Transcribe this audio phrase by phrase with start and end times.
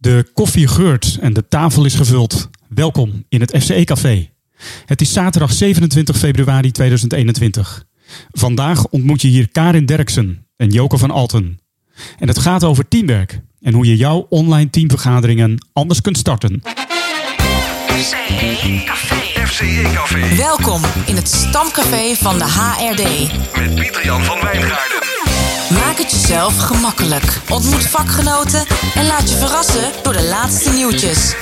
[0.00, 2.48] De koffie geurt en de tafel is gevuld.
[2.68, 4.30] Welkom in het FCE Café.
[4.86, 7.84] Het is zaterdag 27 februari 2021.
[8.32, 11.60] Vandaag ontmoet je hier Karin Derksen en Joke van Alten.
[12.18, 16.62] En het gaat over teamwerk en hoe je jouw online teamvergaderingen anders kunt starten.
[17.86, 19.46] FCE Café.
[19.46, 23.02] FCE Café Welkom in het stamcafé van de HRD.
[23.58, 25.19] met Pieter-Jan van Wijngaarden.
[25.70, 27.40] Maak het jezelf gemakkelijk.
[27.48, 28.64] Ontmoet vakgenoten
[28.94, 31.34] en laat je verrassen door de laatste nieuwtjes.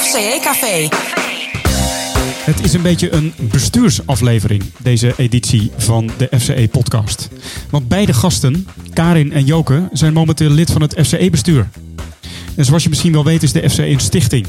[0.00, 0.88] FCE Café.
[2.44, 7.28] Het is een beetje een bestuursaflevering, deze editie van de FCE-podcast.
[7.70, 11.68] Want beide gasten, Karin en Joke, zijn momenteel lid van het FCE-bestuur.
[12.56, 14.46] En zoals je misschien wel weet is de FCE een stichting.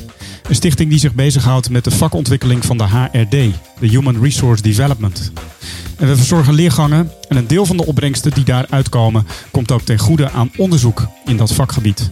[0.49, 3.31] Een stichting die zich bezighoudt met de vakontwikkeling van de HRD,
[3.79, 5.31] de Human Resource Development.
[5.97, 9.81] En we verzorgen leergangen en een deel van de opbrengsten die daaruit komen komt ook
[9.81, 12.09] ten goede aan onderzoek in dat vakgebied.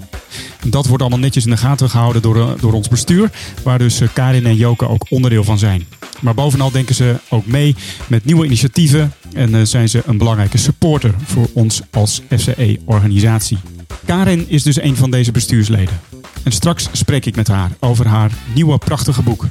[0.61, 3.31] En dat wordt allemaal netjes in de gaten gehouden door, eh, door ons bestuur,
[3.63, 5.85] waar dus eh, Karin en Joke ook onderdeel van zijn.
[6.21, 7.75] Maar bovenal denken ze ook mee
[8.07, 13.57] met nieuwe initiatieven en eh, zijn ze een belangrijke supporter voor ons als FCE-organisatie.
[14.05, 15.99] Karin is dus een van deze bestuursleden.
[16.43, 19.45] En straks spreek ik met haar over haar nieuwe prachtige boek.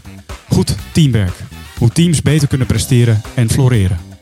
[0.48, 1.34] Goed teamwerk.
[1.78, 4.13] Hoe teams beter kunnen presteren en floreren.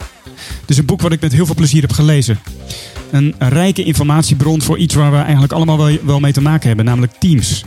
[0.66, 2.38] Is een boek wat ik met heel veel plezier heb gelezen.
[3.10, 7.12] Een rijke informatiebron voor iets waar we eigenlijk allemaal wel, mee te maken hebben, namelijk
[7.12, 7.64] teams.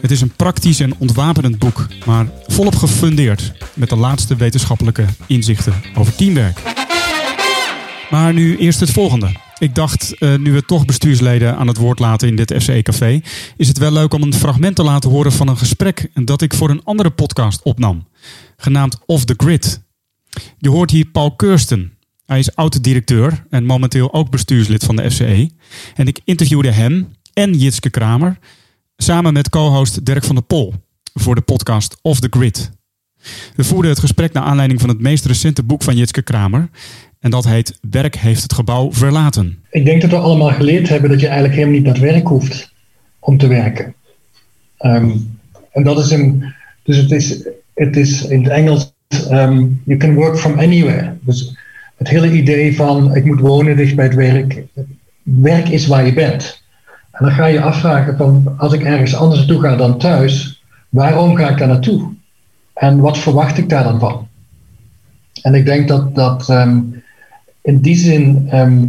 [0.00, 5.74] Het is een praktisch en ontwapenend boek, maar volop gefundeerd met de laatste wetenschappelijke inzichten
[5.94, 6.60] over teamwerk.
[8.10, 9.32] Maar nu eerst het volgende.
[9.58, 13.20] Ik dacht, eh, nu we toch bestuursleden aan het woord laten in dit FCE-café,
[13.56, 16.54] is het wel leuk om een fragment te laten horen van een gesprek dat ik
[16.54, 18.08] voor een andere podcast opnam,
[18.56, 19.82] genaamd Off the Grid.
[20.58, 21.91] Je hoort hier Paul Keursten.
[22.32, 25.50] Hij is oud-directeur en momenteel ook bestuurslid van de FCE.
[25.94, 28.38] En ik interviewde hem en Jitske Kramer
[28.96, 30.74] samen met co-host Dirk van der Pol
[31.14, 32.70] voor de podcast Off the Grid.
[33.56, 36.68] We voerden het gesprek naar aanleiding van het meest recente boek van Jitske Kramer.
[37.20, 39.58] En dat heet Werk heeft het gebouw verlaten.
[39.70, 42.26] Ik denk dat we allemaal geleerd hebben dat je eigenlijk helemaal niet naar het werk
[42.26, 42.72] hoeft
[43.18, 43.94] om te werken.
[44.78, 45.10] Ehm,
[45.72, 50.14] en dat is een, dus het is, het is in het Engels, ehm, you can
[50.14, 51.16] work from anywhere.
[51.20, 51.60] Dus
[52.02, 54.62] het hele idee van ik moet wonen dicht bij het werk,
[55.22, 56.62] werk is waar je bent.
[57.10, 61.36] En dan ga je afvragen van als ik ergens anders naartoe ga dan thuis, waarom
[61.36, 62.12] ga ik daar naartoe?
[62.74, 64.28] En wat verwacht ik daar dan van?
[65.42, 66.80] En ik denk dat, dat ehm,
[67.60, 68.86] in die zin ehm,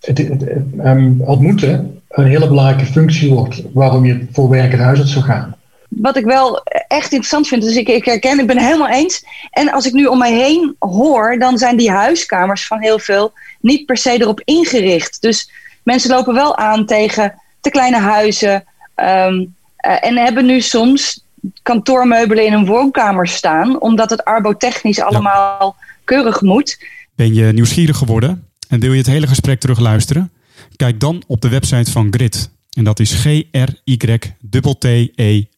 [0.00, 0.46] het,
[0.78, 5.24] ehm, ontmoeten een hele belangrijke functie wordt waarom je voor werk het huis uit zou
[5.24, 5.55] gaan.
[5.88, 9.24] Wat ik wel echt interessant vind, dus ik, ik herken, ik ben het helemaal eens.
[9.50, 13.32] En als ik nu om mij heen hoor, dan zijn die huiskamers van heel veel
[13.60, 15.22] niet per se erop ingericht.
[15.22, 15.50] Dus
[15.82, 18.64] mensen lopen wel aan tegen te kleine huizen.
[18.94, 19.44] ehm,
[19.76, 21.24] eh, en hebben nu soms
[21.62, 26.84] kantoormeubelen in een woonkamer staan, omdat het arbotechnisch allemaal keurig moet.
[27.14, 30.32] Ben je nieuwsgierig geworden en wil je het hele gesprek terugluisteren?
[30.76, 32.50] Kijk dan op de website van Grid.
[32.76, 35.54] En dat is g-r-y-t-e.nl.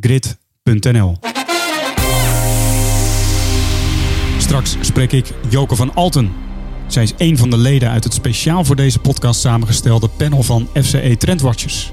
[0.00, 1.18] Grid.nl.
[4.38, 6.32] Straks spreek ik Joke van Alten.
[6.86, 10.68] Zij is een van de leden uit het speciaal voor deze podcast samengestelde panel van
[10.82, 11.92] FCE Trendwatchers.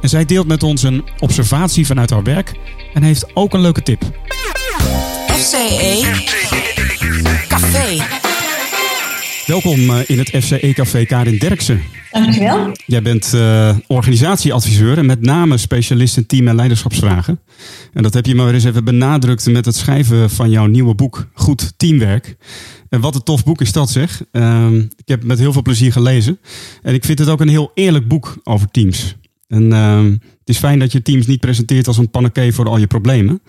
[0.00, 2.54] En zij deelt met ons een observatie vanuit haar werk
[2.94, 4.02] en heeft ook een leuke tip.
[5.28, 6.00] FCE
[7.48, 8.27] Café.
[9.48, 11.82] Welkom eh, in het FCE Café Karin Derksen.
[12.10, 12.72] Dankjewel.
[12.86, 17.40] Jij bent eh, organisatieadviseur en met name specialist in team- en leiderschapsvragen.
[17.92, 21.28] En dat heb je maar eens even benadrukt met het schrijven van jouw nieuwe boek
[21.32, 22.36] Goed Teamwerk.
[22.88, 24.22] En wat een tof boek is dat zeg.
[24.32, 26.38] Ehm, ik heb het met heel veel plezier gelezen.
[26.82, 29.16] En ik vind het ook een heel eerlijk boek over teams.
[29.46, 32.78] En ehm, het is fijn dat je teams niet presenteert als een panacee voor al
[32.78, 33.40] je problemen.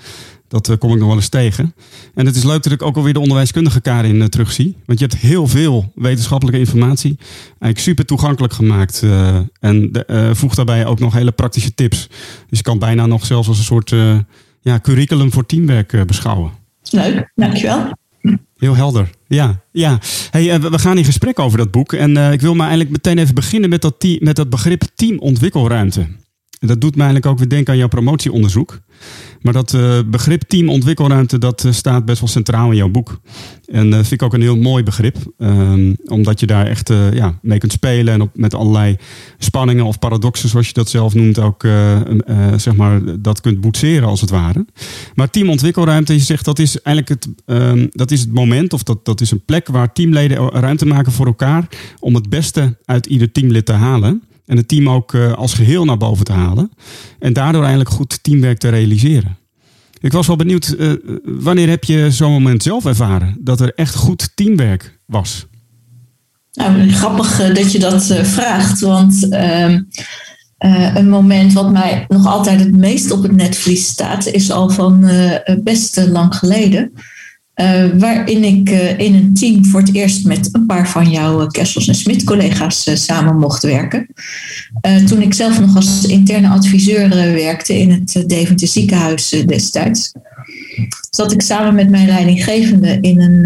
[0.50, 1.74] Dat eh, kom ik nog wel eens tegen.
[2.14, 4.76] En het is leuk dat ik ook alweer de onderwijskundige Karin uh, terugzie.
[4.86, 7.18] Want je hebt heel veel wetenschappelijke informatie.
[7.48, 9.04] Eigenlijk super toegankelijk gemaakt.
[9.04, 12.08] eh, en de, eh, voegt daarbij ook nog hele praktische tips.
[12.50, 14.18] Dus je kan bijna nog zelfs als een soort eh,
[14.62, 16.52] ja, curriculum voor teamwerk eh, beschouwen.
[16.90, 17.92] Leuk, dankjewel.
[18.58, 19.10] Heel helder.
[19.28, 20.00] Ja, ja.
[20.32, 21.94] Hey, eh, we gaan in gesprek over dat boek.
[21.94, 26.08] En eh, ik wil maar eigenlijk meteen even beginnen met dat, met dat begrip teamontwikkelruimte.
[26.60, 28.80] Dat doet me eigenlijk ook weer denken aan jouw promotieonderzoek.
[29.42, 33.20] Maar dat eh, begrip teamontwikkelruimte, dat eh, staat best wel centraal in jouw boek.
[33.72, 35.18] En dat vind ik ook een heel mooi begrip.
[35.38, 38.96] Ehm, omdat je daar echt eh, ja, mee kunt spelen en op, met allerlei
[39.38, 43.62] spanningen of paradoxen, zoals je dat zelf noemt, ook eh, eh, zeg maar, dat kunt
[43.62, 44.66] boetseren als het ware.
[45.16, 49.06] Maar teamontwikkelruimte, je zegt dat is eigenlijk het, ehm, dat is het moment of dat,
[49.06, 51.68] dat is een plek waar teamleden ruimte maken voor elkaar
[52.00, 54.24] om het beste uit ieder teamlid te halen.
[54.50, 56.72] En het team ook eh, als geheel naar boven te halen.
[57.20, 59.38] En daardoor eigenlijk goed teamwerk te realiseren.
[60.02, 60.92] Ik was wel benieuwd, eh,
[61.24, 65.46] wanneer heb je zo'n moment zelf ervaren dat er echt goed teamwerk was?
[66.52, 69.82] Nou, grappig eh, dat je dat vraagt, want ehm,
[70.58, 74.70] eh, een moment wat mij nog altijd het meest op het netvlies staat, is al
[74.70, 75.10] van
[75.64, 76.92] best lang geleden.
[77.60, 81.42] Eh, waarin ik eh, in een team voor het eerst met een paar van jouw
[81.42, 84.08] uh, Kessels en Smit collega's eh, samen mocht werken.
[84.82, 90.12] Eh, toen ik zelf nog als interne adviseur eh, werkte in het Deventer ziekenhuis destijds.
[91.10, 93.46] Zat ik samen met mijn leidinggevende in een,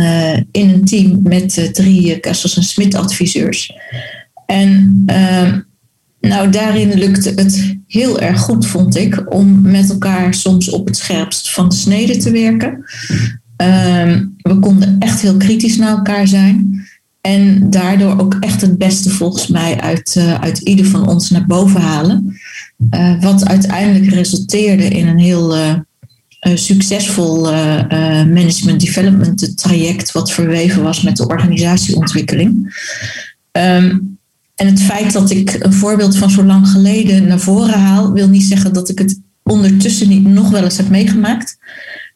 [0.51, 3.73] in een team met drie Kessels en Smit adviseurs.
[4.45, 5.53] En uh,
[6.19, 10.97] nou, daarin lukte het heel erg goed, vond ik, om met elkaar soms op het
[10.97, 12.85] scherpst van de snede te werken.
[13.63, 16.85] Uh, we konden echt heel kritisch naar elkaar zijn.
[17.21, 21.45] En daardoor ook echt het beste volgens mij uit, uh, uit ieder van ons naar
[21.45, 22.37] boven halen.
[22.91, 25.73] Uh, wat uiteindelijk resulteerde in een heel uh,
[26.53, 27.41] succesvol
[28.33, 30.11] management development traject.
[30.11, 32.75] Wat verweven was met de organisatieontwikkeling.
[33.51, 34.17] Um,
[34.55, 38.27] en het feit dat ik een voorbeeld van zo lang geleden naar voren haal, wil
[38.27, 41.57] niet zeggen dat ik het ondertussen niet nog wel eens heb meegemaakt.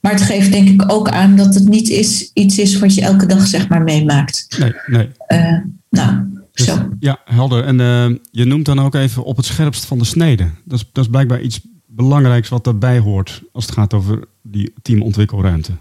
[0.01, 3.01] Maar het geeft denk ik ook aan dat het niet is, iets is wat je
[3.01, 4.55] elke dag zeg maar meemaakt.
[4.59, 5.09] Nee, nee.
[5.27, 5.57] Uh,
[5.89, 6.17] nou,
[6.53, 6.89] dus, zo.
[6.99, 7.63] Ja, helder.
[7.63, 10.49] En uh, je noemt dan ook even op het scherpst van de snede.
[10.65, 14.73] Dat is, dat is blijkbaar iets belangrijks wat daarbij hoort als het gaat over die
[14.81, 15.71] teamontwikkelruimte.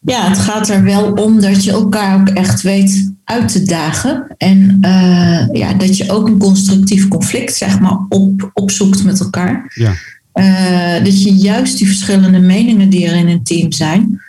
[0.00, 4.34] Ja, het gaat er wel om dat je elkaar ook echt weet uit te dagen.
[4.36, 9.72] En uh, ja, dat je ook een constructief conflict zeg maar, op, opzoekt met elkaar.
[9.74, 9.92] Ja.
[10.38, 14.20] Uh, dat je juist die verschillende meningen die er in een team zijn,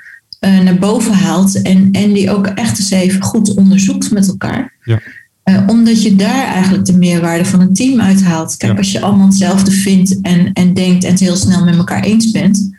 [0.42, 1.62] uh, naar boven haalt.
[1.62, 4.74] En, en die ook echt eens even goed onderzoekt met elkaar.
[4.84, 5.00] Ja.
[5.44, 8.58] Uh, omdat je daar eigenlijk de meerwaarde van een team uithaalt.
[8.58, 8.78] Kijk, Ja.
[8.78, 12.32] als je allemaal hetzelfde vindt en, en denkt en het heel snel met elkaar eens
[12.32, 12.70] bent.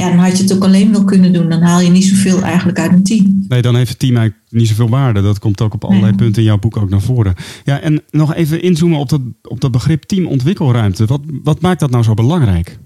[0.00, 1.48] Ja, dan had je het ook alleen wel kunnen doen.
[1.48, 3.44] Dan haal je niet zoveel eigenlijk uit een team.
[3.48, 5.22] Nee, dan heeft het team eigenlijk niet zoveel waarde.
[5.22, 6.18] Dat komt ook op allerlei Nee.
[6.20, 7.34] punten in jouw boek ook naar voren.
[7.64, 11.04] Ja, en nog even inzoomen op dat, op dat begrip teamontwikkelruimte.
[11.06, 12.78] Wat, wat maakt dat nou zo belangrijk?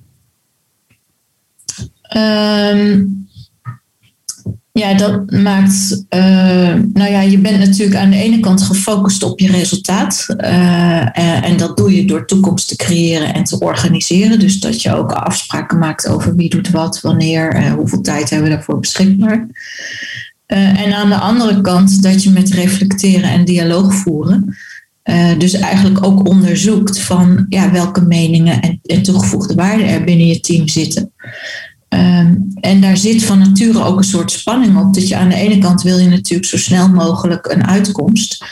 [2.02, 3.02] Ehm,
[4.78, 6.04] ja, dat maakt.
[6.08, 10.26] eh, nou ja, je bent natuurlijk aan de ene kant gefocust op je resultaat.
[10.36, 14.38] eh, en, dat doe je door toekomst te creëren en te organiseren.
[14.38, 18.48] Dus dat je ook afspraken maakt over wie doet wat, wanneer, eh, hoeveel tijd hebben
[18.48, 19.46] we daarvoor beschikbaar.
[20.46, 24.56] En aan de andere kant dat je met reflecteren en dialoog voeren.
[25.38, 30.40] dus eigenlijk ook onderzoekt van ja, welke meningen en, en toegevoegde waarden er binnen je
[30.40, 31.12] team zitten.
[31.94, 34.94] Ehm, en daar zit van nature ook een soort spanning op.
[34.94, 38.44] Dat je aan de ene kant wil je natuurlijk zo snel mogelijk een uitkomst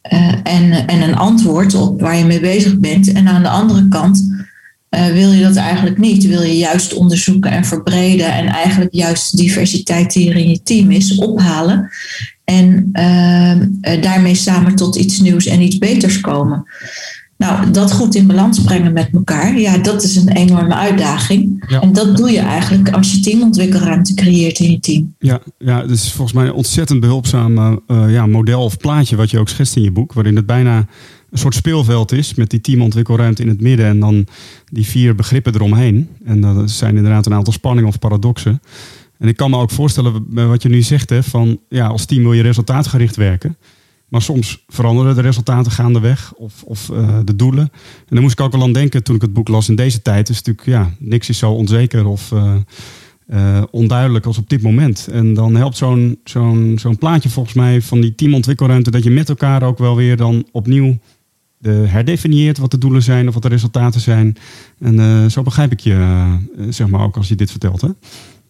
[0.00, 3.12] eh, en, en een antwoord op waar je mee bezig bent.
[3.12, 4.44] En aan de andere kant
[4.88, 6.26] eh, wil je dat eigenlijk niet.
[6.26, 10.62] Wil je juist onderzoeken en verbreden en eigenlijk juist de diversiteit die er in je
[10.62, 11.90] team is ophalen.
[12.44, 16.64] En ehm, eh, daarmee samen tot iets nieuws en iets beters komen.
[17.42, 21.64] Nou, dat goed in balans brengen met elkaar, ja, dat is een enorme uitdaging.
[21.68, 21.80] Ja.
[21.80, 25.14] En dat doe je eigenlijk als je teamontwikkelruimte creëert in je team.
[25.18, 29.16] Ja, ja, het is volgens mij een ontzettend behulpzaam eh, eh, ja, model of plaatje
[29.16, 30.12] wat je ook schetst in je boek.
[30.12, 30.76] Waarin het bijna
[31.30, 34.26] een soort speelveld is met die teamontwikkelruimte in het midden en dan
[34.72, 36.08] die vier begrippen eromheen.
[36.24, 38.60] En dat zijn inderdaad een aantal spanningen of paradoxen.
[39.18, 42.22] En ik kan me ook voorstellen wat je nu zegt, hè, van ja, als team
[42.22, 43.56] wil je resultaatgericht werken.
[44.12, 47.68] Maar soms veranderen de resultaten gaandeweg of, of uh, de doelen.
[47.98, 50.02] En daar moest ik ook wel aan denken toen ik het boek las in deze
[50.02, 50.28] tijd.
[50.28, 52.54] Is natuurlijk, ja, niks is zo onzeker of uh,
[53.28, 55.08] uh, onduidelijk als op dit moment.
[55.12, 58.90] En dan helpt zo'n zo'n zo'n plaatje volgens mij van die teamontwikkelruimte...
[58.90, 60.98] dat je met elkaar ook wel weer dan opnieuw
[61.58, 64.36] de herdefinieert wat de doelen zijn of wat de resultaten zijn.
[64.78, 66.26] En zo begrijp ik je,
[66.68, 67.88] zeg maar, ook als je dit vertelt, hè?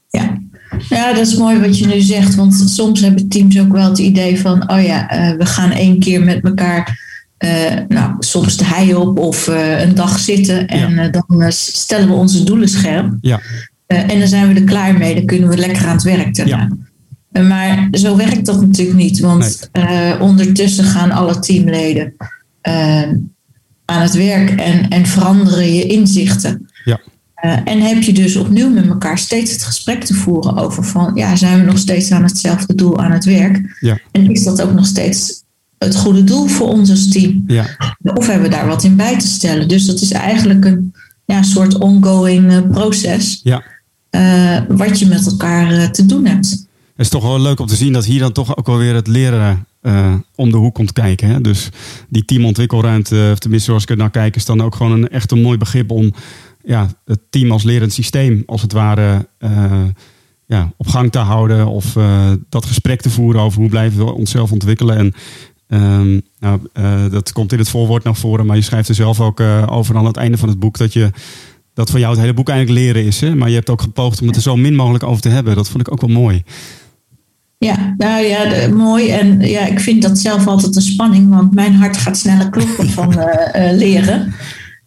[0.08, 0.38] Ja.
[0.88, 2.34] Ja, dat is mooi wat je nu zegt.
[2.34, 4.70] Want soms hebben teams ook wel het idee van...
[4.70, 7.10] oh ja, uh, we gaan één keer met elkaar...
[7.38, 7.50] Uh,
[7.88, 10.66] nou, soms de hei op of uh, een dag zitten...
[10.66, 11.08] en ja.
[11.08, 13.14] dan stellen we onze doelen scherp.
[13.20, 13.40] Ja.
[13.86, 15.14] en dan zijn we er klaar mee.
[15.14, 16.68] Dan kunnen we lekker aan het werk daarna.
[17.30, 17.42] Ja.
[17.42, 19.20] Maar zo werkt dat natuurlijk niet.
[19.20, 20.20] Want nee.
[20.20, 22.14] ondertussen gaan alle teamleden
[23.84, 24.50] aan het werk...
[24.50, 26.70] En, en veranderen je inzichten.
[27.44, 31.10] Uh, en heb je dus opnieuw met elkaar steeds het gesprek te voeren over van
[31.14, 33.76] ja, zijn we nog steeds aan hetzelfde doel aan het werk?
[33.80, 33.98] Ja.
[34.10, 35.42] En is dat ook nog steeds
[35.78, 37.44] het goede doel voor ons als team?
[37.46, 37.66] Ja.
[38.14, 39.68] Of hebben we daar wat in bij te stellen?
[39.68, 40.94] Dus dat is eigenlijk een
[41.24, 43.62] ja, soort ongoing uh, proces ja.
[44.10, 46.50] uh, wat je met elkaar te doen hebt.
[46.50, 49.06] Het is toch wel leuk om te zien dat hier dan toch ook alweer het
[49.06, 51.28] leren eh, om de hoek komt kijken.
[51.28, 51.40] Hè?
[51.40, 51.68] Dus
[52.08, 55.30] die teamontwikkelruimte, of tenminste zoals ik er naar kijk, is dan ook gewoon een echt
[55.30, 56.12] een mooi begrip om
[56.64, 59.82] ja, het team als lerend systeem, als het ware, eh,
[60.46, 61.66] ja, op gang te houden.
[61.66, 64.96] Of eh, dat gesprek te voeren over hoe blijven we onszelf ontwikkelen.
[64.96, 65.12] En
[65.68, 69.20] ehm, nou, eh, dat komt in het voorwoord naar voren, maar je schrijft er zelf
[69.20, 69.40] ook
[69.70, 71.10] over aan het einde van het boek dat je
[71.74, 73.20] dat voor jou het hele boek eigenlijk leren is.
[73.20, 73.34] Hè?
[73.34, 75.54] Maar je hebt ook gepoogd om het er zo min mogelijk over te hebben.
[75.54, 76.42] Dat vond ik ook wel mooi.
[77.58, 79.10] Ja, nou ja, de- mooi.
[79.10, 82.88] En ja, ik vind dat zelf altijd een spanning, want mijn hart gaat sneller kloppen
[82.88, 83.14] van
[83.84, 84.34] leren.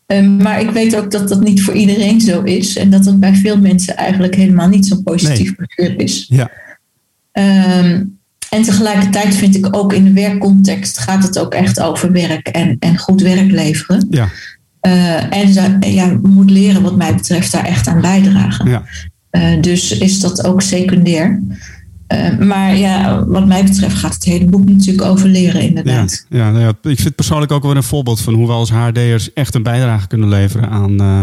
[0.05, 2.77] Ehm, maar ik weet ook dat dat niet voor iedereen zo is.
[2.77, 6.25] En dat het bij veel mensen eigenlijk helemaal niet zo'n positief begrip is.
[6.29, 6.51] Ja.
[7.31, 8.03] Ehm,
[8.49, 12.75] en tegelijkertijd vind ik ook in de werkcontext gaat het ook echt over werk en,
[12.79, 14.07] en goed werk leveren.
[14.09, 14.29] Ja,
[14.79, 18.69] Eh, en ze- ja, moet leren wat mij betreft daar echt aan bijdragen.
[18.69, 18.83] ja.
[19.29, 21.41] Eh, dus is dat ook secundair.
[22.07, 26.25] Eh, maar ja, wat mij betreft gaat het hele boek natuurlijk over leren, inderdaad.
[26.29, 28.71] ja, nou ja, ik vind het persoonlijk ook wel een voorbeeld van hoe we als
[28.71, 31.21] HRD'ers echt een bijdrage kunnen leveren aan eh,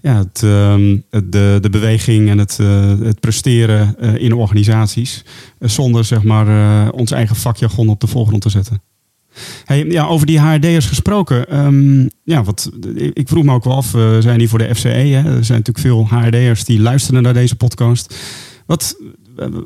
[0.00, 5.24] ja, ehm, het- de, de beweging en het, eh, het presteren in organisaties.
[5.60, 8.82] zonder zeg maar ons eigen vakjargon op de voorgrond te zetten.
[9.64, 11.48] Hey, ja, over die HRD'ers gesproken.
[11.48, 12.70] ehm, ja, wat,
[13.12, 14.88] ik vroeg me ook wel af, zijn die voor de FCE?
[14.88, 15.36] Hè?
[15.36, 18.14] Er zijn natuurlijk veel HRD'ers die luisteren naar deze podcast.
[18.66, 18.96] Wat,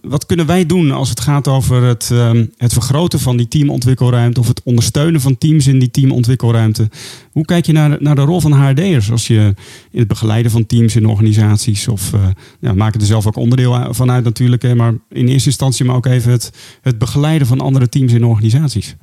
[0.03, 4.41] wat kunnen wij doen als het gaat over het, ehm, het vergroten van die teamontwikkelruimte
[4.41, 6.89] of het ondersteunen van teams in die teamontwikkelruimte?
[7.33, 9.55] Hoe kijk je naar, naar de rol van HRD'ers als je
[9.91, 12.21] in het begeleiden van teams in organisaties of uh,
[12.61, 16.31] ja, er zelf ook onderdeel van uit natuurlijk, maar in eerste instantie maar ook even
[16.31, 16.51] het,
[16.83, 18.97] het begeleiden van andere teams in organisaties?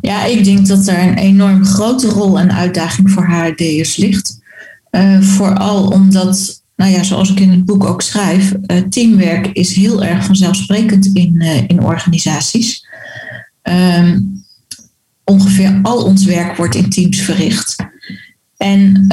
[0.00, 4.40] Ja, ik denk dat er een enorm grote rol en uitdaging voor HRD'ers ligt.
[4.90, 9.74] Uh, vooral omdat, nou ja, zoals ik in het boek ook schrijf, uh, teamwerk is
[9.74, 12.86] heel erg vanzelfsprekend in, uh, in organisaties.
[13.62, 14.44] Um,
[15.24, 17.76] ongeveer al ons werk wordt in teams verricht.
[18.56, 19.06] En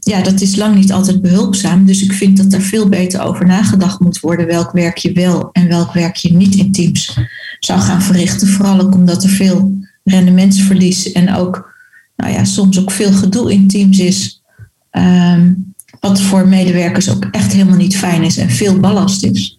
[0.00, 1.86] ja, dat is lang niet altijd behulpzaam.
[1.86, 5.48] Dus ik vind dat er veel beter over nagedacht moet worden welk werk je wel
[5.52, 7.18] en welk werk je niet in teams
[7.58, 8.48] zou gaan verrichten.
[8.48, 11.74] Vooral ook omdat er veel rendementsverlies en ook
[12.16, 14.42] nou ja, soms ook veel gedoe in teams is.
[14.90, 19.58] Um, wat voor medewerkers ook echt helemaal niet fijn is en veel ballast is.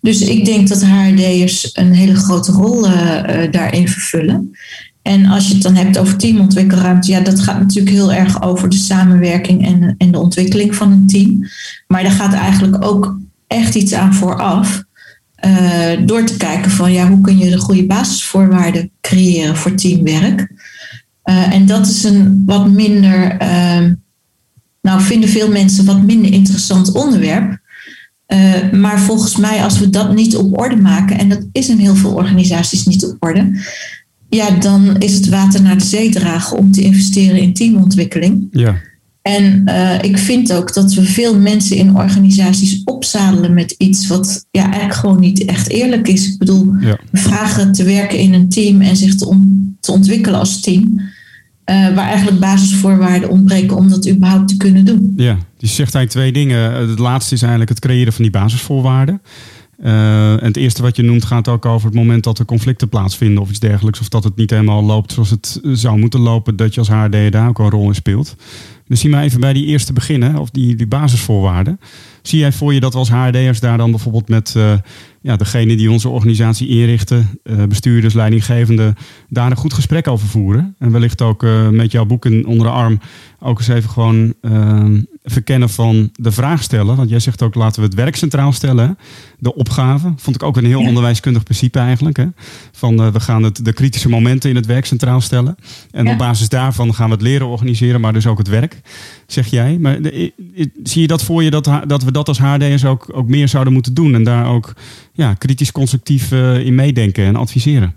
[0.00, 4.56] Dus ik denk dat HRD'ers een hele grote rol uh, uh, daarin vervullen.
[5.02, 8.68] En als je het dan hebt over teamontwikkelruimte, ja, dat gaat natuurlijk heel erg over
[8.68, 11.48] de samenwerking en, en de ontwikkeling van een team.
[11.86, 14.84] Maar daar gaat eigenlijk ook echt iets aan vooraf.
[15.46, 20.52] Uh, door te kijken van ja, hoe kun je de goede basisvoorwaarden creëren voor teamwerk.
[21.22, 23.90] En dat is een wat minder, uh,
[24.80, 27.58] nou vinden veel mensen wat minder interessant onderwerp.
[28.28, 31.78] Uh, maar volgens mij, als we dat niet op orde maken, en dat is in
[31.78, 33.60] heel veel organisaties niet op orde,
[34.28, 38.48] ja, dan is het water naar de zee dragen om te investeren in teamontwikkeling.
[38.50, 38.76] Ja.
[39.22, 44.46] En uh, ik vind ook dat we veel mensen in organisaties opzadelen met iets wat
[44.50, 46.26] ja, eigenlijk gewoon niet echt eerlijk is.
[46.26, 46.98] Ik bedoel, Ja.
[47.10, 51.00] we vragen te werken in een team en zich te, on- te ontwikkelen als team.
[51.70, 55.12] Uh, waar eigenlijk basisvoorwaarden ontbreken om dat überhaupt te kunnen doen.
[55.16, 56.88] Ja, die zegt eigenlijk twee dingen.
[56.88, 59.20] Het laatste is eigenlijk het creëren van die basisvoorwaarden.
[59.84, 62.88] Uh, en het eerste wat je noemt gaat ook over het moment dat er conflicten
[62.88, 64.00] plaatsvinden of iets dergelijks.
[64.00, 66.56] Of dat het niet helemaal loopt zoals het zou moeten lopen.
[66.56, 68.36] Dat je als HRD daar ook een rol in speelt.
[68.86, 71.80] Dus zie maar even bij die eerste beginnen, of die, die basisvoorwaarden.
[72.22, 74.54] Zie jij voor je dat we als HRD'ers daar dan bijvoorbeeld met
[75.20, 78.94] ja, degene die onze organisatie inrichten, uh, bestuurders, leidinggevenden,
[79.28, 80.74] daar een goed gesprek over voeren?
[80.78, 83.00] En wellicht ook uh, met jouw boek onder de arm
[83.38, 84.34] ook eens even gewoon
[85.30, 86.96] verkennen van de vraag stellen.
[86.96, 88.98] Want jij zegt ook laten we het werk centraal stellen.
[89.38, 90.12] De opgave.
[90.16, 90.88] Vond ik ook een heel ja.
[90.88, 92.16] onderwijskundig principe eigenlijk.
[92.16, 92.26] Hè?
[92.72, 95.56] Van we gaan het, de kritische momenten in het werk centraal stellen.
[95.90, 96.12] En ja.
[96.12, 98.80] op basis daarvan gaan we het leren organiseren, maar dus ook het werk,
[99.26, 99.78] zeg jij.
[99.78, 100.32] Maar de,
[100.82, 103.72] zie je dat voor je dat, dat we dat als HRD'ers ook, ook meer zouden
[103.72, 104.72] moeten doen en daar ook
[105.12, 107.96] ja, kritisch constructief uh, in meedenken en adviseren?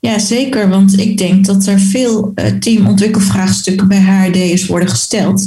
[0.00, 0.68] Ja, zeker.
[0.68, 5.46] Want ik denk dat er veel uh, teamontwikkelvraagstukken bij HRD'ers worden gesteld.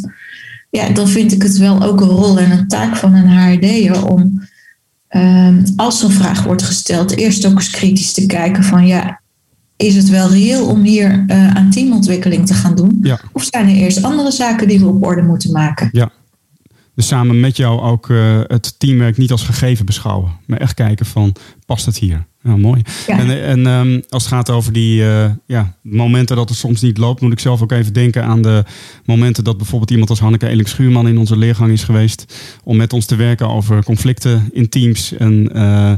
[0.76, 4.08] Ja, dan vind ik het wel ook een rol en een taak van een HRD'er
[4.08, 4.48] om,
[5.10, 9.22] uh, als zo'n vraag wordt gesteld, eerst ook eens kritisch te kijken van ja,
[9.78, 13.00] is het wel reëel om hier uh, aan teamontwikkeling te gaan doen?
[13.02, 13.20] Ja.
[13.32, 15.90] Of zijn er eerst andere zaken die we op orde moeten maken?
[15.92, 16.12] Ja.
[16.96, 20.32] Dus samen met jou ook uh, het teamwerk niet als gegeven beschouwen.
[20.46, 22.26] Maar echt kijken van, past het hier?
[22.46, 22.82] Ja, mooi.
[23.08, 23.20] Ja.
[23.20, 26.98] En, en um, als het gaat over die uh, ja, momenten dat het soms niet
[26.98, 27.22] loopt...
[27.22, 28.64] moet ik zelf ook even denken aan de
[29.06, 29.44] momenten...
[29.44, 32.36] dat bijvoorbeeld iemand als Hanneke Elik-Schuurman in onze leergang is geweest...
[32.64, 35.14] om met ons te werken over conflicten in teams.
[35.18, 35.94] En uh,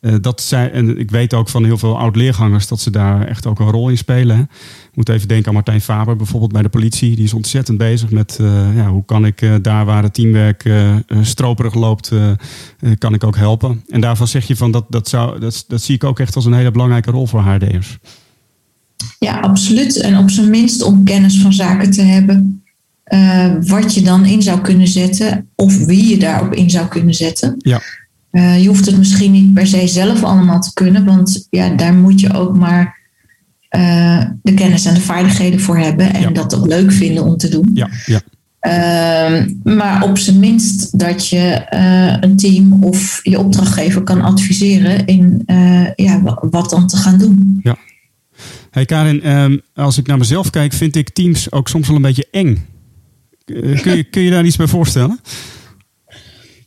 [0.00, 3.46] Eh, dat zij, en ik weet ook van heel veel oud-leergangers dat ze daar echt
[3.46, 4.36] ook een rol in spelen.
[4.36, 4.42] Hè.
[4.42, 7.16] Ik moet even denken aan Martijn Faber bijvoorbeeld bij de politie.
[7.16, 10.70] Die is ontzettend bezig met eh, ja, hoe kan ik eh, daar waar het teamwerk
[11.20, 12.12] stroperig loopt,
[12.98, 13.84] kan ik ook helpen.
[13.88, 16.44] En daarvan zeg je van dat, dat, zou, dat, dat zie ik ook echt als
[16.44, 17.98] een hele belangrijke rol voor HRD'ers.
[19.18, 20.00] Ja, absoluut.
[20.00, 22.62] En op zijn minst om kennis van zaken te hebben.
[23.66, 25.48] wat je dan in zou kunnen zetten.
[25.54, 27.54] Of wie je daarop in zou kunnen zetten.
[27.58, 27.80] Ja.
[28.30, 31.04] Eh, je hoeft het misschien niet per se zelf allemaal te kunnen.
[31.04, 32.98] Want ja, daar moet je ook maar
[33.68, 36.14] eh, de kennis en de vaardigheden voor hebben.
[36.14, 36.30] En Ja.
[36.30, 37.70] dat ook leuk vinden om te doen.
[37.74, 38.20] Ja, ja.
[38.60, 45.06] Ehm, maar op zijn minst dat je eh, een team of je opdrachtgever kan adviseren
[45.06, 45.42] in
[45.96, 47.62] ja, wa- wat dan te gaan doen.
[48.70, 52.02] Hey Karin, ehm, als ik naar mezelf kijk, vind ik teams ook soms wel een
[52.02, 52.64] beetje eng.
[53.44, 55.20] Kun, je, kun je daar iets bij voorstellen?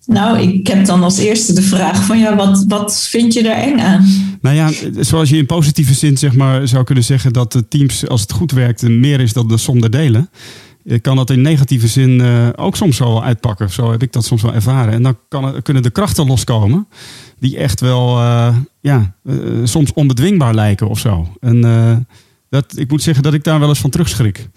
[0.06, 3.58] Nou, ik heb dan als eerste de vraag van ja, wat, wat vind je daar
[3.58, 4.06] eng aan?
[4.42, 8.08] Nou ja, zoals je in positieve zin zeg maar, zou kunnen zeggen dat de teams,
[8.08, 10.30] als het goed werkt, meer is dan de som der delen.
[11.02, 13.70] Kan dat in negatieve zin eh, ook soms zo uitpakken.
[13.70, 14.94] Zo heb ik dat soms wel ervaren.
[14.94, 16.88] En dan kan, kunnen de krachten loskomen.
[17.40, 21.28] Die echt wel eh, ja, eh, soms onbedwingbaar lijken of zo.
[21.40, 21.62] En
[22.50, 24.48] dat, ik moet zeggen dat ik daar wel eens van terugschrik.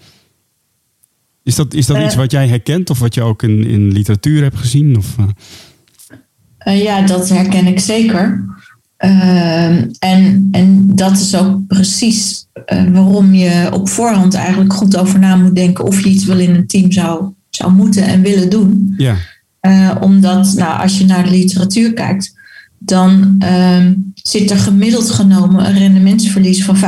[1.47, 2.03] Is dat, is dat Eh.
[2.03, 4.97] iets wat jij herkent of wat je ook in, in literatuur hebt gezien?
[4.97, 5.25] Of, eh?
[6.57, 8.45] Eh, ja, dat herken ik zeker.
[8.97, 12.47] Ehm, en, en dat is ook precies
[12.91, 16.55] waarom je op voorhand eigenlijk goed over na moet denken of je iets wel in
[16.55, 18.93] een team zou, zou moeten en willen doen.
[18.97, 19.15] Ja,
[19.99, 22.33] omdat, nou, als je naar de literatuur kijkt,
[22.77, 26.81] dan ehm, zit er gemiddeld genomen een rendementsverlies van 25%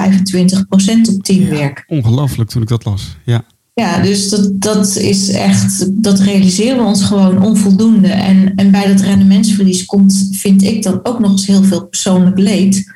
[1.14, 1.84] op teamwerk.
[1.88, 3.18] ongelooflijk toen ik dat las.
[3.26, 3.44] Ja,
[3.80, 8.08] Ja, dus dat, dat is echt, dat realiseren we ons gewoon onvoldoende.
[8.08, 12.40] En, en bij dat rendementsverlies komt, vind ik dan ook nog eens heel veel persoonlijk
[12.40, 12.94] leed.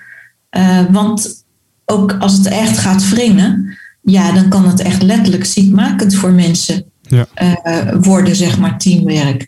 [0.50, 1.46] Eh, want
[1.86, 6.84] ook als het echt gaat wringen, ja, dan kan het echt letterlijk ziekmakend voor mensen
[7.02, 7.28] Ja.
[7.34, 9.48] eh, worden, zeg maar, teamwerk.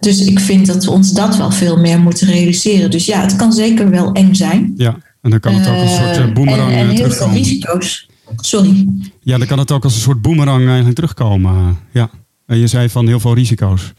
[0.00, 2.90] Dus ik vind dat we ons dat wel veel meer moeten realiseren.
[2.90, 4.72] Dus ja, het kan zeker wel eng zijn.
[4.76, 4.96] ja.
[5.22, 7.36] En dan kan het ook een soort Eh, boemerang en, en heel veel terugkomen.
[7.36, 8.08] risico's.
[8.36, 8.88] Sorry.
[9.20, 11.78] Ja, dan kan het ook als een soort boemerang eigenlijk terugkomen.
[11.92, 12.10] Ja.
[12.46, 13.92] En je zei van heel veel risico's.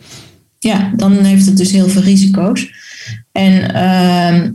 [0.59, 2.71] Ja, dan heeft het dus heel veel risico's.
[3.31, 4.51] En, ehm,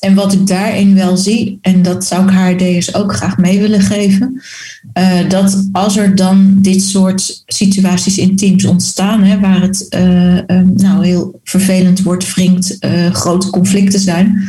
[0.00, 3.80] en wat ik daarin wel zie, en dat zou ik HRD'ers ook graag mee willen
[3.80, 4.42] geven,
[4.92, 10.38] eh, dat als er dan dit soort situaties in teams ontstaan, hè, waar het eh,
[10.38, 14.48] eh, nou, heel vervelend wordt, wringt, eh, grote conflicten zijn,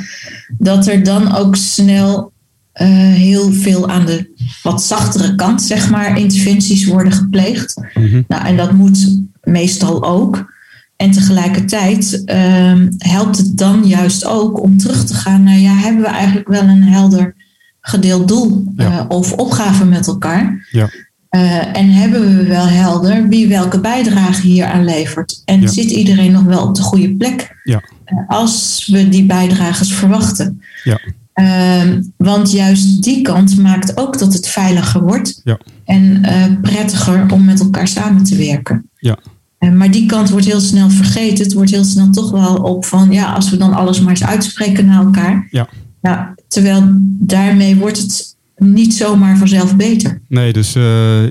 [0.57, 2.38] dat er dan ook snel eh,
[2.85, 4.29] heel veel aan de
[4.63, 7.81] wat zachtere kant, zeg maar, interventies worden gepleegd.
[7.93, 8.21] Mhm.
[8.27, 10.51] Nou, en dat moet meestal ook.
[10.95, 16.01] En tegelijkertijd ehm, helpt het dan juist ook om terug te gaan naar, ja, hebben
[16.01, 17.35] we eigenlijk wel een helder
[17.81, 18.99] gedeeld doel Ja.
[18.99, 20.67] eh, of opgave met elkaar?
[20.71, 20.89] Ja.
[21.29, 25.41] Eh, en hebben we wel helder wie welke bijdrage hier aan levert?
[25.45, 25.67] En Ja.
[25.67, 27.81] zit iedereen nog wel op de goede plek Ja.
[28.05, 30.61] eh, als we die bijdrages verwachten?
[30.83, 30.99] Ja.
[31.39, 35.59] Ehm, want juist die kant maakt ook dat het veiliger wordt Ja.
[35.85, 38.89] en eh, prettiger om met elkaar samen te werken.
[38.95, 39.17] Ja.
[39.57, 41.43] Eh, maar die kant wordt heel snel vergeten.
[41.43, 44.23] Het wordt heel snel toch wel op van ja, als we dan alles maar eens
[44.23, 45.47] uitspreken naar elkaar.
[45.51, 45.67] Ja.
[46.01, 46.83] Nou, terwijl
[47.19, 50.21] daarmee wordt het niet zomaar vanzelf beter.
[50.27, 50.83] Nee, dus eh,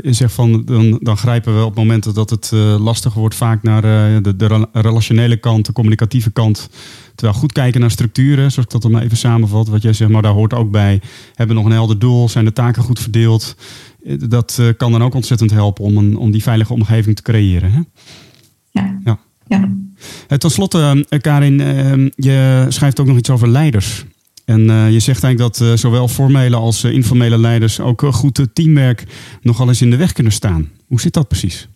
[0.02, 3.62] je zegt van dan, dan grijpen we op momenten dat het eh, lastiger wordt vaak
[3.62, 6.68] naar eh, de, de rela- relationele kant, de communicatieve kant.
[7.14, 9.68] Terwijl goed kijken naar structuren, zoals ik dat dan maar even samenvat.
[9.68, 11.00] Wat jij zegt, maar daar hoort ook bij.
[11.34, 12.28] Hebben we nog een helder doel?
[12.28, 13.56] Zijn de taken goed verdeeld?
[14.28, 17.72] Dat kan dan ook ontzettend helpen om, een, om die veilige omgeving te creëren.
[17.72, 17.80] Hè?
[18.70, 18.98] Ja.
[19.04, 19.18] Ja.
[19.46, 19.68] ja.
[20.38, 21.58] Ten slotte, Karin,
[22.16, 24.04] je schrijft ook nog iets over leiders.
[24.48, 28.46] En eh, je zegt eigenlijk dat eh, zowel formele als eh, informele leiders ook goed
[28.52, 29.04] teamwerk
[29.42, 30.68] nogal eens in de weg kunnen staan.
[30.86, 31.68] Hoe zit dat precies?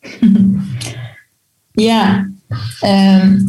[1.72, 2.30] Ja,
[2.80, 3.40] ehm,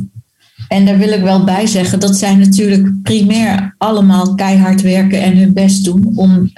[0.68, 5.38] en daar wil ik wel bij zeggen, dat zij natuurlijk primair allemaal keihard werken en
[5.38, 6.52] hun best doen om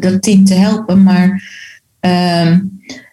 [0.00, 1.02] dat team te helpen.
[1.02, 1.42] Maar
[2.00, 2.60] ehm,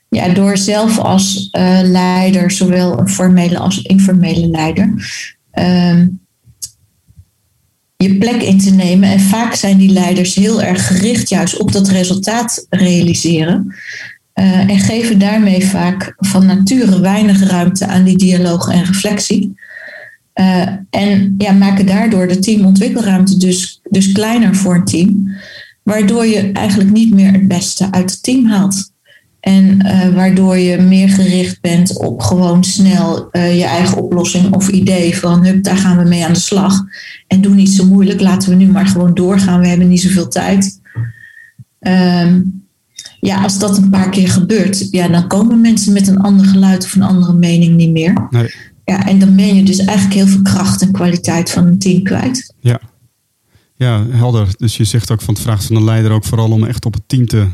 [0.09, 1.49] ja, door zelf als
[1.83, 4.93] leider, zowel een formele als informele leider,
[5.51, 6.07] ehm,
[7.97, 9.09] je plek in te nemen.
[9.09, 13.75] En vaak zijn die leiders heel erg gericht juist op dat resultaat realiseren.
[14.33, 19.53] Eh, en geven daarmee vaak van nature weinig ruimte aan die dialoog en reflectie.
[20.33, 25.35] Eh, en ja, maken daardoor de teamontwikkelruimte dus, dus kleiner voor een team.
[25.83, 28.91] Waardoor je eigenlijk niet meer het beste uit het team haalt.
[29.45, 34.69] En eh, waardoor je meer gericht bent op gewoon snel eh, je eigen oplossing of
[34.69, 36.83] idee van hup, daar gaan we mee aan de slag.
[37.27, 40.27] En doe niet zo moeilijk, laten we nu maar gewoon doorgaan, we hebben niet zoveel
[40.27, 40.81] tijd.
[41.79, 42.41] Ehm,
[43.19, 46.83] ja, als dat een paar keer gebeurt, ja, dan komen mensen met een ander geluid
[46.83, 48.27] of een andere mening niet meer.
[48.29, 48.53] Nee.
[48.85, 52.03] Ja, en dan ben je dus eigenlijk heel veel kracht en kwaliteit van een team
[52.03, 52.53] kwijt.
[52.59, 52.79] Ja.
[53.75, 54.47] ja, helder.
[54.57, 56.93] Dus je zegt ook van het vraagt van de leider ook vooral om echt op
[56.93, 57.47] het team te,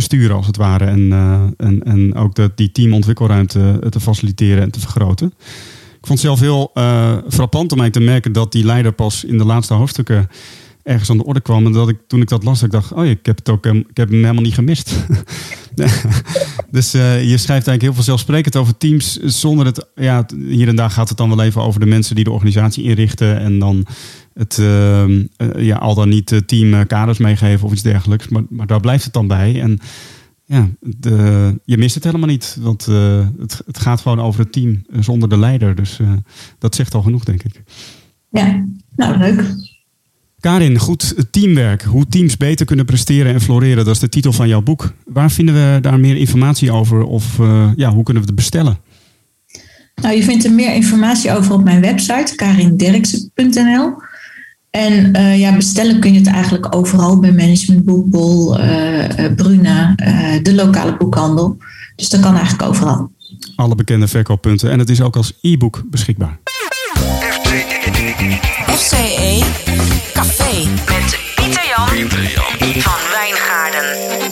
[0.00, 0.84] sturen als het ware.
[0.84, 5.32] En, eh, en, en ook dat die teamontwikkelruimte te faciliteren en te vergroten.
[6.00, 9.24] Ik vond het zelf heel eh, frappant om mij te merken dat die leider pas
[9.24, 10.28] in de laatste hoofdstukken
[10.82, 11.66] ergens aan de orde kwam.
[11.66, 13.84] En dat ik toen ik dat las, ik dacht, oh ik heb, het ook, hem-
[13.88, 14.94] ik heb hem helemaal niet gemist.
[16.70, 19.16] dus eh, je schrijft eigenlijk heel veel zelfsprekend over teams.
[19.16, 22.24] Zonder het, ja, hier en daar gaat het dan wel even over de mensen die
[22.24, 23.38] de organisatie inrichten.
[23.40, 23.86] En dan
[24.34, 25.20] het, eh, eh,
[25.56, 28.28] ja, al dan niet het team eh, kaders meegeven of iets dergelijks.
[28.28, 29.60] Maar, maar daar blijft het dan bij.
[29.60, 29.78] En
[30.44, 32.56] ja, de, je mist het helemaal niet.
[32.60, 35.74] Want eh, het, het gaat gewoon over het team eh, zonder de leider.
[35.74, 36.12] Dus eh,
[36.58, 37.62] dat zegt al genoeg, denk ik.
[38.30, 38.64] Ja,
[38.96, 39.44] nou leuk.
[40.40, 41.82] Karin, goed teamwerk.
[41.82, 43.84] Hoe teams beter kunnen presteren en floreren.
[43.84, 44.92] Dat is de titel van jouw boek.
[45.06, 47.02] Waar vinden we daar meer informatie over?
[47.02, 48.78] Of eh, ja, hoe kunnen we het bestellen?
[50.02, 53.92] Nou, je vindt er meer informatie over op mijn website, karinderksen.nl.
[54.70, 59.94] En eh, ja, bestellen kun je het eigenlijk overal bij Management Boekbol, eh, eh, Bruna,
[60.42, 61.56] de lokale boekhandel.
[61.96, 63.10] Dus dat kan eigenlijk overal.
[63.56, 64.70] Alle bekende verkooppunten.
[64.70, 66.38] En het is ook als e-book beschikbaar.
[68.20, 69.42] FCE
[70.12, 72.08] Café met Pieter Jan
[72.80, 74.30] van Wijngaarden.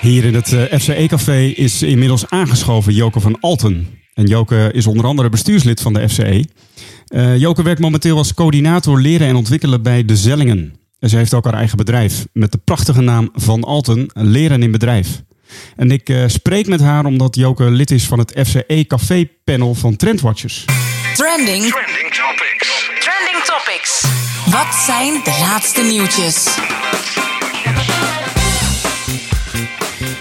[0.00, 3.86] Hier in het eh, FCE-café is inmiddels aangeschoven Joke van Alten.
[4.14, 6.44] En Joke is onder andere bestuurslid van de FCE.
[7.06, 10.74] Eh Joke werkt momenteel als coördinator leren en ontwikkelen bij De Zellingen.
[10.98, 14.70] En ze heeft ook haar eigen bedrijf met de prachtige naam Van Alten, Leren in
[14.70, 15.22] Bedrijf.
[15.76, 19.74] En ik eh, spreek met haar omdat Joke lid is van het FCE Café panel
[19.74, 20.64] van Trendwatchers.
[21.14, 22.88] Trending, Trending topics.
[23.00, 24.04] trending topics.
[24.50, 26.46] Wat zijn de laatste nieuwtjes?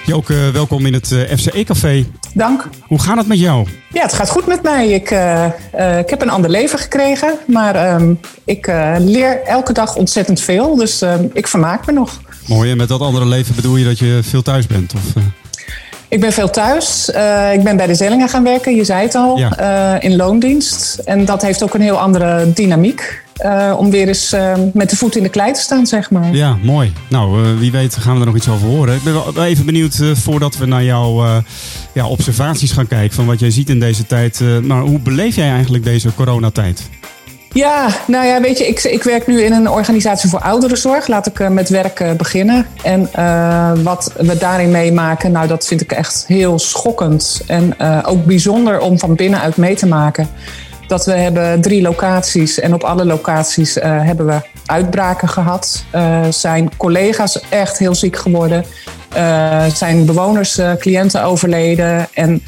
[0.06, 2.06] Joke, welkom in het eh, FCE Café.
[2.34, 2.67] Dank.
[2.84, 3.67] Hoe gaat het met jou?
[3.93, 4.89] Ja, het gaat goed met mij.
[4.89, 8.13] Ik, eh, eh, ik heb een ander leven gekregen, maar ehm,
[8.45, 10.76] ik eh, leer elke dag ontzettend veel.
[10.76, 12.21] Dus ehm, ik vermaak me nog.
[12.47, 14.93] Mooi, en met dat andere leven bedoel je dat je veel thuis bent?
[14.93, 15.23] Of?
[16.10, 17.12] Ik ben veel thuis.
[17.12, 19.58] Eh, ik ben bij de Zellingen gaan werken, je zei het al, Ja.
[20.00, 20.96] eh, in loondienst.
[21.06, 23.26] En dat heeft ook een heel andere dynamiek.
[23.38, 24.36] eh, om weer eens
[24.74, 26.36] met de voet in de klei te staan, zeg maar.
[26.36, 26.93] Ja, mooi.
[27.10, 28.96] Nou, wie weet gaan we er nog iets over horen.
[28.96, 31.24] Ik ben wel even benieuwd voordat we naar jouw
[31.93, 34.41] ja, observaties gaan kijken van wat jij ziet in deze tijd.
[34.63, 36.89] maar hoe beleef jij eigenlijk deze coronatijd?
[37.54, 41.08] Ja, nou ja, weet je, ik, ik werk nu in een organisatie voor ouderenzorg.
[41.08, 42.68] Laat ik eh, met werk eh, beginnen.
[42.84, 47.42] En eh, wat we daarin meemaken, nou, dat vind ik echt heel schokkend.
[47.48, 50.28] En ook bijzonder om van binnenuit mee te maken.
[50.88, 55.84] Dat we hebben drie locaties en op alle locaties hebben we uitbraken gehad.
[55.92, 58.66] Eh, zijn collega's echt heel ziek geworden.
[59.74, 62.08] Zijn bewoners, cliënten overleden.
[62.14, 62.44] En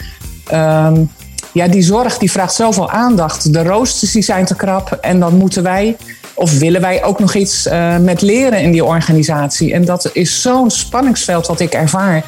[0.48, 1.04] ehm,
[1.52, 3.54] ja, die zorg die vraagt zoveel aandacht.
[3.54, 4.98] De roosters die zijn te krap.
[5.02, 5.98] En dan moeten wij,
[6.34, 9.74] of willen wij ook nog iets eh, met leren in die organisatie.
[9.74, 12.24] En dat is zo'n spanningsveld wat ik ervaar.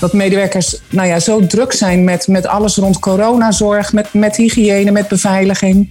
[0.00, 4.90] Dat medewerkers nou ja, zo druk zijn met, met alles rond coronazorg, met, met hygiëne,
[4.90, 5.88] met beveiliging.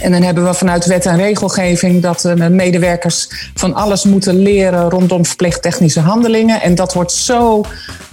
[0.00, 4.90] En dan hebben we vanuit wet en regelgeving dat eh, medewerkers van alles moeten leren
[4.90, 6.60] rondom verplicht technische handelingen.
[6.60, 7.64] En dat wordt zo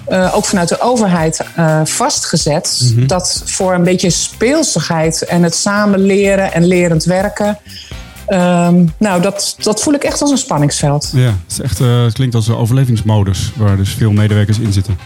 [0.06, 2.94] eh, ook vanuit de overheid eh, vastgezet.
[2.96, 7.58] Dat voor een beetje speelsigheid en het samen leren en lerend werken.
[8.28, 11.12] ehm, nou, dat, dat voel ik echt als een spanningsveld.
[11.14, 14.98] Ja, het, is echt, het klinkt als een overlevingsmodus waar dus veel medewerkers in zitten.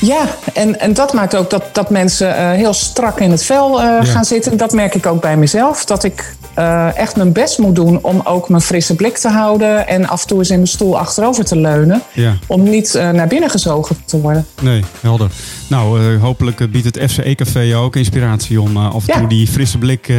[0.00, 3.80] Ja, en, en dat maakt ook dat, dat mensen eh, heel strak in het vel
[3.80, 4.04] eh, Ja.
[4.04, 4.56] gaan zitten.
[4.56, 5.84] Dat merk ik ook bij mezelf.
[5.84, 9.88] Dat ik eh, echt mijn best moet doen om ook mijn frisse blik te houden.
[9.88, 12.02] En af en toe eens in de stoel achterover te leunen.
[12.12, 12.36] Ja.
[12.46, 14.46] Om niet naar binnen gezogen te worden.
[14.62, 15.30] Nee, helder.
[15.68, 19.18] Nou, hopelijk biedt het FCE-café jou ook inspiratie om af en Ja.
[19.18, 20.12] toe die frisse blik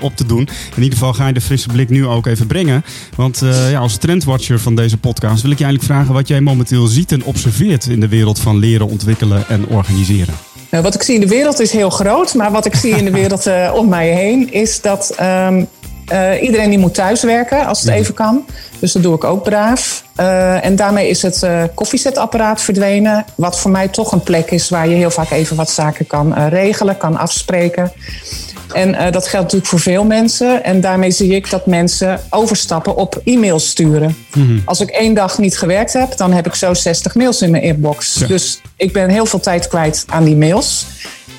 [0.00, 0.48] op te doen.
[0.76, 2.84] In ieder geval ga je de frisse blik nu ook even brengen.
[3.16, 6.86] Want ja, als trendwatcher van deze podcast wil ik je eigenlijk vragen wat jij momenteel
[6.86, 9.01] ziet en observeert in de wereld van leren, ontwikkelen
[9.48, 10.34] en organiseren.
[10.72, 12.34] Nou, wat ik zie in de wereld is heel groot.
[12.34, 15.64] Maar wat ik zie in de wereld eh, om mij heen is dat ehm,
[16.06, 18.44] eh, iedereen die moet thuiswerken als het even kan.
[18.78, 20.04] Dus dat doe ik ook braaf.
[20.14, 23.24] Eh, en daarmee is het koffiezetapparaat verdwenen.
[23.34, 26.34] Wat voor mij toch een plek is waar je heel vaak even wat zaken kan
[26.48, 27.92] regelen, kan afspreken.
[28.72, 30.64] En eh, dat geldt natuurlijk voor veel mensen.
[30.64, 34.16] En daarmee zie ik dat mensen overstappen op e-mails sturen.
[34.64, 37.62] Als ik één dag niet gewerkt heb, dan heb ik zo 60 mails in mijn
[37.62, 38.16] inbox.
[38.18, 38.26] Ja.
[38.26, 40.86] Dus ik ben heel veel tijd kwijt aan die mails.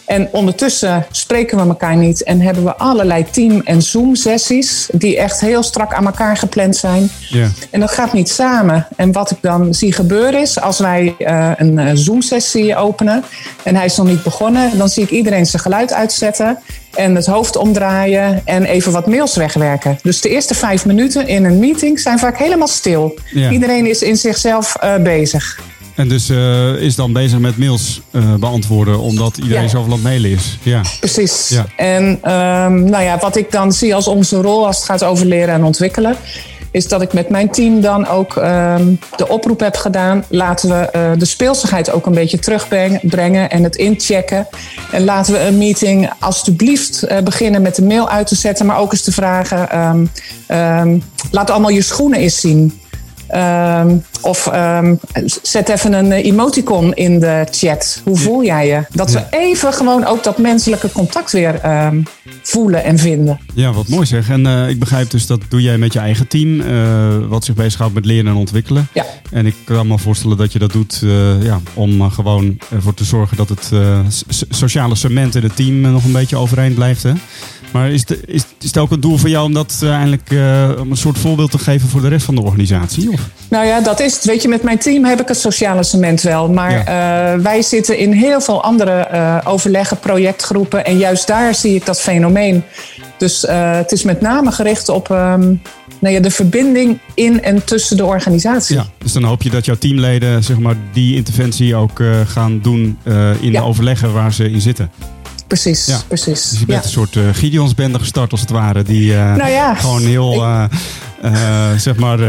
[0.05, 5.39] En ondertussen spreken we elkaar niet en hebben we allerlei team- en Zoom-sessies die echt
[5.39, 7.09] heel strak aan elkaar gepland zijn.
[7.29, 7.47] Ja.
[7.69, 8.87] En dat gaat niet samen.
[8.95, 13.23] En wat ik dan zie gebeuren is, als wij eh, een eh, Zoom-sessie openen
[13.63, 16.57] en hij is nog niet begonnen, dan zie ik iedereen zijn geluid uitzetten
[16.93, 19.99] en het hoofd omdraaien en even wat mails wegwerken.
[20.01, 23.19] Dus de eerste vijf minuten in een meeting zijn vaak helemaal stil.
[23.31, 23.49] Ja.
[23.49, 25.59] Iedereen is in zichzelf eh, bezig.
[25.95, 29.69] En dus eh, is dan bezig met mails eh, beantwoorden, omdat iedereen Ja.
[29.69, 30.57] zoveel aan het mailen is.
[30.63, 30.81] Ja.
[30.99, 31.49] Precies.
[31.49, 31.65] Ja.
[31.77, 35.25] En ehm, nou ja, wat ik dan zie als onze rol als het gaat over
[35.25, 36.15] leren en ontwikkelen,
[36.71, 40.23] is dat ik met mijn team dan ook ehm, de oproep heb gedaan.
[40.29, 44.47] Laten we eh, de speelsigheid ook een beetje terugbrengen en het inchecken.
[44.91, 48.77] En laten we een meeting alstublieft eh, beginnen met de mail uit te zetten, maar
[48.77, 49.69] ook eens te vragen:
[50.47, 50.97] ehm,
[51.31, 52.81] laat allemaal je schoenen eens zien.
[53.33, 54.95] Ehm, of ehm,
[55.41, 58.01] zet even een eh, emoticon in de chat.
[58.03, 58.81] Hoe voel jij je?
[58.89, 62.01] Dat we even gewoon ook dat menselijke contact weer ehm,
[62.41, 63.39] voelen en vinden.
[63.53, 64.29] Ja, wat mooi zeg.
[64.29, 67.55] En eh, ik begrijp dus dat doe jij met je eigen team, eh, wat zich
[67.55, 68.87] bezighoudt met leren en ontwikkelen.
[68.93, 69.05] Ja.
[69.31, 71.01] En ik kan me voorstellen dat je dat doet
[71.41, 73.71] ja, om gewoon ervoor te zorgen dat het
[74.07, 77.03] so- sociale cement in het team nog een beetje overeind blijft.
[77.03, 77.13] Hè?
[77.73, 80.31] Maar is, de, is, is het ook een doel voor jou om dat eh, eigenlijk
[80.31, 83.09] eh, om een soort voorbeeld te geven voor de rest van de organisatie?
[83.11, 83.19] Of?
[83.49, 84.25] Nou ja, dat is het.
[84.25, 86.49] Weet je, met mijn team heb ik het sociale cement wel.
[86.49, 90.85] Maar eh, wij zitten in heel veel andere overleggen, projectgroepen.
[90.85, 92.63] En juist daar zie ik dat fenomeen.
[93.17, 95.53] Dus het is met name gericht op ehm,
[95.99, 98.75] nou ja, de verbinding in en tussen de organisatie.
[98.75, 98.85] Ja.
[98.97, 102.97] Dus dan hoop je dat jouw teamleden zeg maar, die interventie ook gaan doen
[103.41, 103.59] in Ja.
[103.61, 104.91] de overleggen waar ze in zitten.
[105.47, 105.99] Precies, Ja.
[106.07, 106.49] precies.
[106.49, 106.85] Dus je bent Ja.
[106.85, 108.83] een soort eh Gideonsbende gestart als het ware.
[108.83, 112.19] Die eh, Nou ja, gewoon heel eh, zeg maar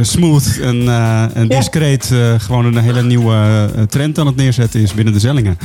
[0.00, 5.58] smooth en, discreet gewoon een hele nieuwe trend aan het neerzetten is binnen de Zellingen.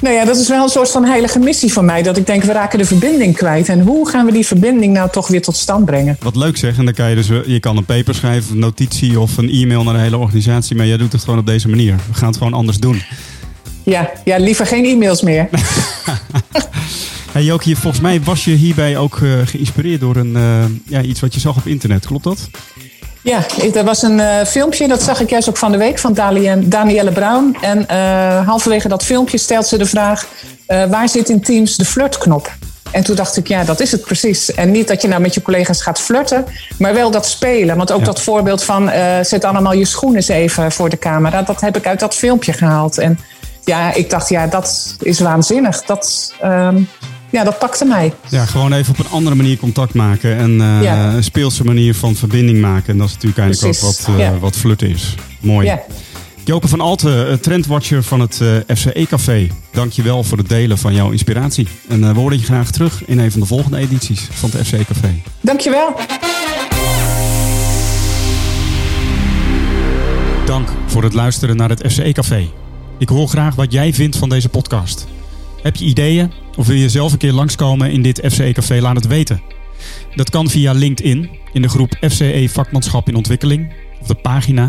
[0.00, 2.02] Nou ja, dat is wel een soort van heilige missie van mij.
[2.02, 3.68] Dat ik denk, we raken de verbinding kwijt.
[3.68, 6.16] En hoe gaan we die verbinding nou toch weer tot stand brengen?
[6.20, 6.78] Wat leuk zeg.
[6.78, 9.82] En dan kan je dus, je kan een paper schrijven, een notitie of een e-mail
[9.82, 10.76] naar de hele organisatie.
[10.76, 11.94] Maar jij doet het gewoon op deze manier.
[12.08, 13.02] We gaan het gewoon anders doen.
[13.84, 15.48] Ja, ja liever geen e-mails meer.
[17.32, 21.20] Hey Jokie, volgens mij was je hierbij ook eh, geïnspireerd door een, eh, ja, iets
[21.20, 22.06] wat je zag op internet.
[22.06, 22.48] Klopt dat?
[23.22, 23.40] Ja,
[23.74, 26.68] er was een eh, filmpje, dat zag ik juist ook van de week, van Dali-
[26.68, 27.56] Danielle Brown.
[27.60, 27.86] En
[28.44, 30.26] halverwege dat filmpje stelt ze de vraag,
[30.66, 32.52] waar zit in Teams de flirtknop?
[32.90, 34.54] En toen dacht ik, ja, dat is het precies.
[34.54, 36.44] En niet dat je nou met je collega's gaat flirten,
[36.78, 37.76] maar wel dat spelen.
[37.76, 38.04] Want ook Ja.
[38.04, 38.90] dat voorbeeld van,
[39.22, 41.42] zet allemaal je schoenen eens even voor de camera.
[41.42, 42.98] Dat heb ik uit dat filmpje gehaald.
[42.98, 43.18] En
[43.64, 45.82] ja, ik dacht, ja, dat is waanzinnig.
[45.82, 46.76] Dat, ehm,
[47.30, 48.12] ja, dat pakte mij.
[48.28, 50.36] Ja, gewoon even op een andere manier contact maken.
[50.36, 51.12] En eh, Ja.
[51.12, 52.92] een speelse manier van verbinding maken.
[52.92, 54.38] En dat is natuurlijk eigenlijk ook wat, eh ja.
[54.38, 55.14] wat flirten is.
[55.40, 55.66] Mooi.
[55.66, 55.80] Ja.
[56.44, 58.40] Joke van Alten, eh, trendwatcher van het
[58.74, 59.48] FCE-café.
[59.72, 61.68] Dank je wel voor het delen van jouw inspiratie.
[61.88, 65.14] En we horen je graag terug in een van de volgende edities van het FCE-café.
[65.40, 65.94] Dankjewel.
[70.44, 72.48] Dank voor het luisteren naar het FCE-café.
[72.98, 75.06] Ik hoor graag wat jij vindt van deze podcast.
[75.62, 78.80] Heb je ideeën of wil je zelf een keer langskomen in dit FCE-café?
[78.80, 79.42] Laat het weten.
[80.14, 84.66] Dat kan via LinkedIn in de groep FCE Vakmanschap in Ontwikkeling of de pagina.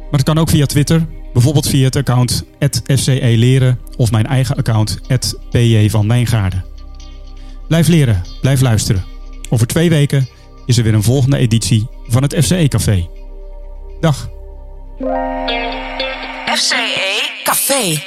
[0.00, 2.44] Maar het kan ook via Twitter, bijvoorbeeld via het account
[2.86, 5.00] FCE Leren of mijn eigen account
[5.50, 6.64] PJ van Wijngaarden.
[7.68, 9.04] Blijf leren, blijf luisteren.
[9.48, 10.28] Over twee weken
[10.66, 13.08] is er weer een volgende editie van het FCE-café.
[14.00, 14.30] Dag.
[16.54, 17.05] FCE
[17.46, 18.02] Café.